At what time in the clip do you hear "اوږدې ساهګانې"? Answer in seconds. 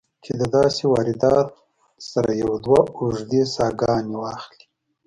2.99-4.15